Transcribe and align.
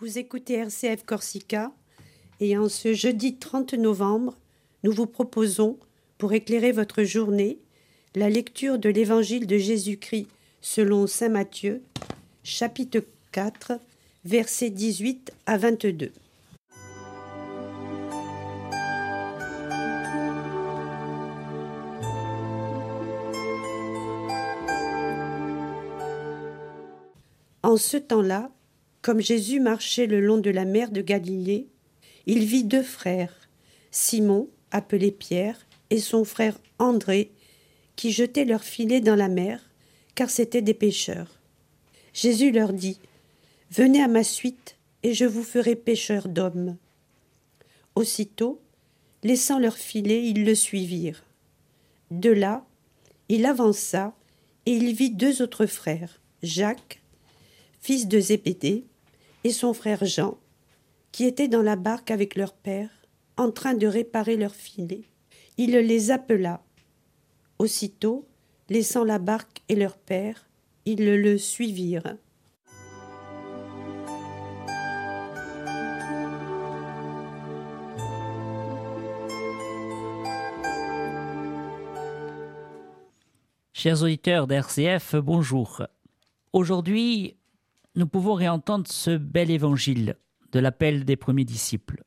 Vous 0.00 0.18
écoutez 0.18 0.54
RCF 0.54 1.04
Corsica 1.04 1.70
et 2.40 2.58
en 2.58 2.68
ce 2.68 2.94
jeudi 2.94 3.36
30 3.36 3.74
novembre, 3.74 4.36
nous 4.82 4.90
vous 4.90 5.06
proposons, 5.06 5.78
pour 6.18 6.32
éclairer 6.32 6.72
votre 6.72 7.04
journée, 7.04 7.60
la 8.16 8.28
lecture 8.28 8.80
de 8.80 8.88
l'Évangile 8.88 9.46
de 9.46 9.56
Jésus-Christ 9.56 10.26
selon 10.60 11.06
Saint 11.06 11.28
Matthieu, 11.28 11.80
chapitre 12.42 13.04
4, 13.30 13.78
versets 14.24 14.70
18 14.70 15.32
à 15.46 15.58
22. 15.58 16.10
En 27.62 27.76
ce 27.76 27.96
temps-là, 27.96 28.50
comme 29.04 29.20
Jésus 29.20 29.60
marchait 29.60 30.06
le 30.06 30.18
long 30.18 30.38
de 30.38 30.48
la 30.48 30.64
mer 30.64 30.90
de 30.90 31.02
Galilée, 31.02 31.68
il 32.24 32.46
vit 32.46 32.64
deux 32.64 32.82
frères, 32.82 33.50
Simon, 33.90 34.48
appelé 34.70 35.12
Pierre, 35.12 35.66
et 35.90 35.98
son 35.98 36.24
frère 36.24 36.58
André, 36.78 37.30
qui 37.96 38.12
jetaient 38.12 38.46
leurs 38.46 38.64
filets 38.64 39.02
dans 39.02 39.14
la 39.14 39.28
mer, 39.28 39.60
car 40.14 40.30
c'étaient 40.30 40.62
des 40.62 40.72
pêcheurs. 40.72 41.38
Jésus 42.14 42.50
leur 42.50 42.72
dit 42.72 42.98
Venez 43.70 44.02
à 44.02 44.08
ma 44.08 44.24
suite, 44.24 44.78
et 45.02 45.12
je 45.12 45.26
vous 45.26 45.42
ferai 45.44 45.76
pêcheurs 45.76 46.28
d'hommes. 46.28 46.78
Aussitôt, 47.96 48.62
laissant 49.22 49.58
leurs 49.58 49.76
filets, 49.76 50.26
ils 50.26 50.46
le 50.46 50.54
suivirent. 50.54 51.26
De 52.10 52.30
là, 52.30 52.64
il 53.28 53.44
avança, 53.44 54.16
et 54.64 54.72
il 54.72 54.94
vit 54.94 55.10
deux 55.10 55.42
autres 55.42 55.66
frères, 55.66 56.22
Jacques, 56.42 57.02
fils 57.82 58.08
de 58.08 58.18
Zébédée, 58.18 58.86
et 59.44 59.50
son 59.50 59.74
frère 59.74 60.04
Jean, 60.04 60.38
qui 61.12 61.24
étaient 61.24 61.48
dans 61.48 61.62
la 61.62 61.76
barque 61.76 62.10
avec 62.10 62.34
leur 62.34 62.54
père, 62.54 62.90
en 63.36 63.50
train 63.50 63.74
de 63.74 63.86
réparer 63.86 64.36
leurs 64.36 64.54
filets. 64.54 65.04
Il 65.58 65.70
les 65.70 66.10
appela. 66.10 66.62
Aussitôt, 67.58 68.26
laissant 68.68 69.04
la 69.04 69.18
barque 69.18 69.62
et 69.68 69.76
leur 69.76 69.96
père, 69.96 70.48
ils 70.86 71.04
le 71.04 71.38
suivirent. 71.38 72.16
Chers 83.72 84.02
auditeurs 84.02 84.46
d'RCF, 84.46 85.16
bonjour. 85.16 85.82
Aujourd'hui, 86.54 87.36
nous 87.94 88.06
pouvons 88.06 88.34
réentendre 88.34 88.86
ce 88.88 89.16
bel 89.16 89.50
évangile 89.50 90.16
de 90.52 90.58
l'appel 90.58 91.04
des 91.04 91.16
premiers 91.16 91.44
disciples. 91.44 92.04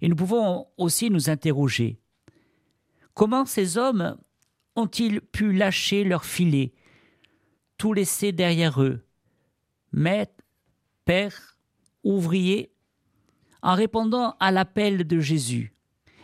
Et 0.00 0.08
nous 0.08 0.16
pouvons 0.16 0.66
aussi 0.76 1.10
nous 1.10 1.30
interroger. 1.30 1.98
Comment 3.14 3.46
ces 3.46 3.78
hommes 3.78 4.18
ont-ils 4.74 5.20
pu 5.20 5.52
lâcher 5.52 6.04
leur 6.04 6.24
filet, 6.24 6.74
tout 7.78 7.92
laisser 7.92 8.32
derrière 8.32 8.82
eux, 8.82 9.04
maître, 9.92 10.42
père, 11.04 11.56
ouvrier, 12.04 12.72
en 13.62 13.74
répondant 13.74 14.36
à 14.38 14.50
l'appel 14.52 15.06
de 15.06 15.18
Jésus? 15.18 15.72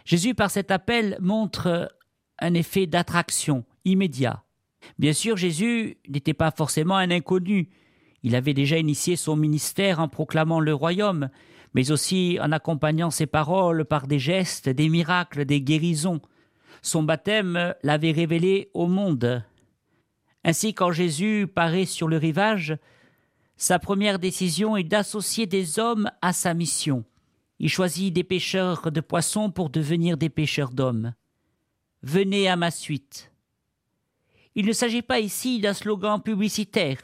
Jésus, 0.04 0.34
par 0.34 0.50
cet 0.50 0.70
appel, 0.70 1.16
montre 1.20 1.96
un 2.38 2.54
effet 2.54 2.86
d'attraction 2.86 3.64
immédiat. 3.84 4.44
Bien 4.98 5.12
sûr, 5.12 5.36
Jésus 5.36 5.96
n'était 6.08 6.34
pas 6.34 6.50
forcément 6.50 6.96
un 6.96 7.10
inconnu, 7.10 7.70
il 8.22 8.36
avait 8.36 8.54
déjà 8.54 8.78
initié 8.78 9.16
son 9.16 9.36
ministère 9.36 10.00
en 10.00 10.08
proclamant 10.08 10.60
le 10.60 10.74
royaume, 10.74 11.28
mais 11.74 11.90
aussi 11.90 12.38
en 12.40 12.52
accompagnant 12.52 13.10
ses 13.10 13.26
paroles 13.26 13.84
par 13.84 14.06
des 14.06 14.18
gestes, 14.18 14.68
des 14.68 14.88
miracles, 14.88 15.44
des 15.44 15.60
guérisons. 15.60 16.20
Son 16.82 17.02
baptême 17.02 17.74
l'avait 17.82 18.12
révélé 18.12 18.70
au 18.74 18.86
monde. 18.86 19.44
Ainsi, 20.44 20.74
quand 20.74 20.92
Jésus 20.92 21.46
paraît 21.52 21.86
sur 21.86 22.08
le 22.08 22.16
rivage, 22.16 22.76
sa 23.56 23.78
première 23.78 24.18
décision 24.18 24.76
est 24.76 24.84
d'associer 24.84 25.46
des 25.46 25.78
hommes 25.78 26.10
à 26.20 26.32
sa 26.32 26.54
mission. 26.54 27.04
Il 27.58 27.68
choisit 27.68 28.12
des 28.12 28.24
pêcheurs 28.24 28.90
de 28.90 29.00
poissons 29.00 29.50
pour 29.50 29.70
devenir 29.70 30.16
des 30.16 30.28
pêcheurs 30.28 30.70
d'hommes. 30.70 31.14
Venez 32.02 32.48
à 32.48 32.56
ma 32.56 32.72
suite. 32.72 33.30
Il 34.56 34.66
ne 34.66 34.72
s'agit 34.72 35.02
pas 35.02 35.20
ici 35.20 35.60
d'un 35.60 35.72
slogan 35.72 36.20
publicitaire 36.20 36.98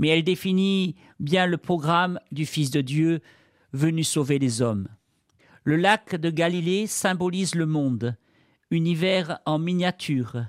mais 0.00 0.08
elle 0.08 0.24
définit 0.24 0.96
bien 1.20 1.46
le 1.46 1.58
programme 1.58 2.18
du 2.32 2.46
Fils 2.46 2.70
de 2.70 2.80
Dieu 2.80 3.20
venu 3.74 4.02
sauver 4.02 4.38
les 4.38 4.62
hommes. 4.62 4.88
Le 5.62 5.76
lac 5.76 6.16
de 6.16 6.30
Galilée 6.30 6.86
symbolise 6.86 7.54
le 7.54 7.66
monde, 7.66 8.16
univers 8.70 9.40
en 9.44 9.58
miniature. 9.58 10.46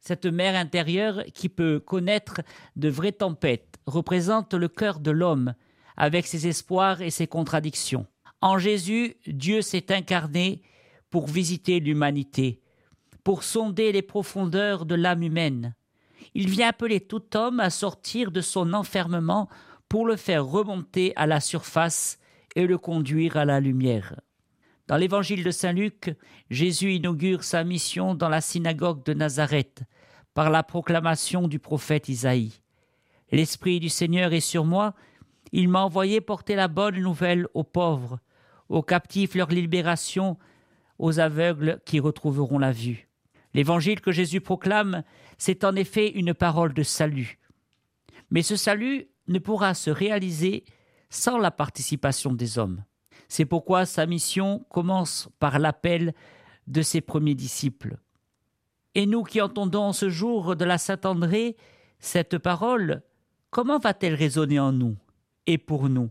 Cette 0.00 0.24
mer 0.24 0.56
intérieure 0.56 1.22
qui 1.34 1.50
peut 1.50 1.80
connaître 1.80 2.40
de 2.76 2.88
vraies 2.88 3.12
tempêtes 3.12 3.76
représente 3.86 4.54
le 4.54 4.68
cœur 4.68 5.00
de 5.00 5.10
l'homme, 5.10 5.54
avec 5.98 6.26
ses 6.26 6.46
espoirs 6.46 7.02
et 7.02 7.10
ses 7.10 7.26
contradictions. 7.26 8.06
En 8.40 8.56
Jésus, 8.56 9.16
Dieu 9.26 9.60
s'est 9.60 9.92
incarné 9.92 10.62
pour 11.10 11.26
visiter 11.26 11.78
l'humanité, 11.78 12.62
pour 13.22 13.44
sonder 13.44 13.92
les 13.92 14.02
profondeurs 14.02 14.86
de 14.86 14.94
l'âme 14.94 15.22
humaine. 15.22 15.74
Il 16.34 16.48
vient 16.48 16.68
appeler 16.68 17.00
tout 17.00 17.36
homme 17.36 17.60
à 17.60 17.70
sortir 17.70 18.30
de 18.30 18.40
son 18.40 18.72
enfermement 18.72 19.48
pour 19.88 20.06
le 20.06 20.16
faire 20.16 20.44
remonter 20.44 21.12
à 21.16 21.26
la 21.26 21.40
surface 21.40 22.18
et 22.56 22.66
le 22.66 22.78
conduire 22.78 23.36
à 23.36 23.44
la 23.44 23.60
lumière. 23.60 24.20
Dans 24.86 24.96
l'évangile 24.96 25.44
de 25.44 25.50
Saint 25.50 25.72
Luc, 25.72 26.14
Jésus 26.50 26.92
inaugure 26.92 27.42
sa 27.42 27.64
mission 27.64 28.14
dans 28.14 28.28
la 28.28 28.40
synagogue 28.40 29.04
de 29.04 29.14
Nazareth 29.14 29.82
par 30.34 30.50
la 30.50 30.62
proclamation 30.62 31.48
du 31.48 31.58
prophète 31.58 32.08
Isaïe. 32.08 32.60
L'Esprit 33.30 33.80
du 33.80 33.88
Seigneur 33.88 34.32
est 34.32 34.40
sur 34.40 34.64
moi, 34.64 34.94
il 35.52 35.68
m'a 35.68 35.82
envoyé 35.82 36.20
porter 36.20 36.54
la 36.56 36.68
bonne 36.68 37.00
nouvelle 37.00 37.46
aux 37.54 37.64
pauvres, 37.64 38.18
aux 38.68 38.82
captifs 38.82 39.34
leur 39.34 39.48
libération, 39.48 40.36
aux 40.98 41.20
aveugles 41.20 41.80
qui 41.84 42.00
retrouveront 42.00 42.58
la 42.58 42.72
vue. 42.72 43.08
L'évangile 43.54 44.00
que 44.00 44.12
Jésus 44.12 44.40
proclame, 44.40 45.04
c'est 45.38 45.64
en 45.64 45.76
effet 45.76 46.10
une 46.10 46.34
parole 46.34 46.74
de 46.74 46.82
salut. 46.82 47.38
Mais 48.30 48.42
ce 48.42 48.56
salut 48.56 49.06
ne 49.28 49.38
pourra 49.38 49.74
se 49.74 49.90
réaliser 49.90 50.64
sans 51.08 51.38
la 51.38 51.50
participation 51.50 52.32
des 52.32 52.58
hommes. 52.58 52.84
C'est 53.28 53.44
pourquoi 53.44 53.86
sa 53.86 54.06
mission 54.06 54.66
commence 54.70 55.28
par 55.38 55.58
l'appel 55.58 56.14
de 56.66 56.82
ses 56.82 57.00
premiers 57.00 57.34
disciples. 57.34 57.96
Et 58.94 59.06
nous 59.06 59.22
qui 59.22 59.40
entendons 59.40 59.92
ce 59.92 60.08
jour 60.08 60.56
de 60.56 60.64
la 60.64 60.78
Saint-André 60.78 61.56
cette 61.98 62.38
parole, 62.38 63.02
comment 63.50 63.78
va-t-elle 63.78 64.14
résonner 64.14 64.60
en 64.60 64.72
nous 64.72 64.96
et 65.46 65.58
pour 65.58 65.88
nous? 65.88 66.10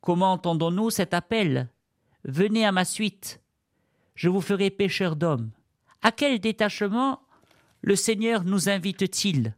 Comment 0.00 0.32
entendons-nous 0.32 0.90
cet 0.90 1.12
appel? 1.12 1.68
Venez 2.24 2.64
à 2.64 2.72
ma 2.72 2.84
suite, 2.84 3.40
je 4.14 4.28
vous 4.28 4.40
ferai 4.40 4.70
pécheur 4.70 5.16
d'hommes. 5.16 5.50
À 6.02 6.12
quel 6.12 6.38
détachement 6.38 7.20
le 7.80 7.96
Seigneur 7.96 8.44
nous 8.44 8.68
invite-t-il? 8.68 9.54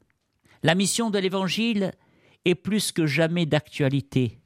La 0.63 0.75
mission 0.75 1.11
de 1.11 1.19
l'Évangile 1.19 1.93
est 2.45 2.55
plus 2.55 2.93
que 2.93 3.07
jamais 3.07 3.47
d'actualité. 3.47 4.39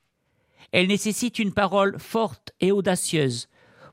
Elle 0.72 0.88
nécessite 0.88 1.38
une 1.38 1.52
parole 1.52 1.98
forte 1.98 2.52
et 2.60 2.72
audacieuse 2.72 3.48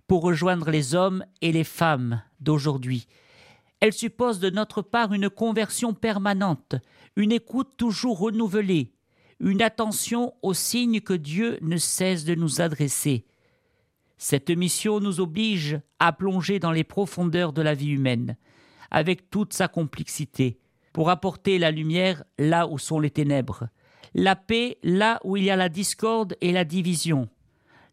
pour 0.07 0.23
rejoindre 0.23 0.71
les 0.71 0.95
hommes 0.95 1.25
et 1.41 1.51
les 1.51 1.63
femmes 1.63 2.21
d'aujourd'hui. 2.39 3.07
Elle 3.79 3.93
suppose 3.93 4.39
de 4.39 4.49
notre 4.49 4.81
part 4.81 5.13
une 5.13 5.29
conversion 5.29 5.93
permanente, 5.93 6.75
une 7.15 7.31
écoute 7.31 7.75
toujours 7.77 8.19
renouvelée, 8.19 8.93
une 9.39 9.61
attention 9.61 10.33
aux 10.41 10.53
signes 10.53 11.01
que 11.01 11.13
Dieu 11.13 11.59
ne 11.61 11.77
cesse 11.77 12.25
de 12.25 12.35
nous 12.35 12.61
adresser. 12.61 13.25
Cette 14.21 14.49
mission 14.49 14.99
nous 14.99 15.21
oblige 15.21 15.79
à 15.99 16.11
plonger 16.11 16.59
dans 16.59 16.73
les 16.73 16.83
profondeurs 16.83 17.53
de 17.53 17.61
la 17.61 17.73
vie 17.73 17.91
humaine, 17.91 18.35
avec 18.91 19.29
toute 19.29 19.53
sa 19.53 19.69
complexité, 19.69 20.59
pour 20.91 21.09
apporter 21.09 21.57
la 21.57 21.71
lumière 21.71 22.25
là 22.37 22.67
où 22.67 22.77
sont 22.77 22.99
les 22.99 23.11
ténèbres, 23.11 23.69
la 24.13 24.35
paix 24.35 24.77
là 24.83 25.21
où 25.23 25.37
il 25.37 25.45
y 25.45 25.49
a 25.49 25.55
la 25.55 25.69
discorde 25.69 26.35
et 26.41 26.51
la 26.51 26.65
division, 26.65 27.29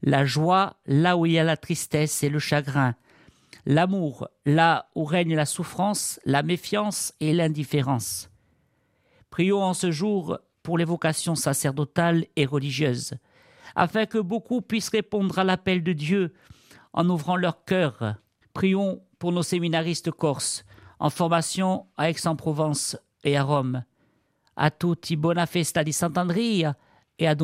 la 0.03 0.25
joie 0.25 0.75
là 0.87 1.17
où 1.17 1.27
il 1.27 1.33
y 1.33 1.39
a 1.39 1.45
la 1.45 1.57
tristesse 1.57 2.25
et 2.25 2.29
le 2.29 2.41
chagrin, 2.41 2.97
l'amour 3.65 4.29
là 4.47 4.91
où 4.97 5.05
règne 5.05 5.37
la 5.37 5.47
souffrance, 5.47 6.19
la 6.25 6.43
méfiance 6.43 7.15
et 7.21 7.35
l'indifférence. 7.35 8.31
Prions 9.31 9.63
en 9.63 9.75
ce 9.75 9.93
jour 9.93 10.41
pour 10.65 10.77
les 10.77 10.85
vocations 10.85 11.37
sacerdotales 11.37 12.27
et 12.35 12.47
religieuses, 12.47 13.15
afin 13.75 14.07
que 14.07 14.19
beaucoup 14.19 14.63
puissent 14.63 14.91
répondre 14.91 15.39
à 15.39 15.45
l'appel 15.45 15.83
de 15.83 15.93
Dieu 15.93 16.35
en 16.93 17.09
ouvrant 17.09 17.37
leur 17.37 17.65
cœur. 17.65 18.17
Prions 18.53 19.03
pour 19.19 19.33
nos 19.33 19.43
séminaristes 19.43 20.11
corses 20.11 20.65
en 20.99 21.11
formation 21.11 21.87
à 21.97 22.11
Aix-en-Provence 22.11 22.97
et 23.25 23.37
à 23.37 23.43
Rome. 23.43 23.85
A 24.57 24.71
tutti 24.71 25.17
buona 25.17 25.45
festa 25.45 25.83
di 25.83 25.93
Sant'Andrea 25.93 26.75
e 27.19 27.27
a. 27.27 27.35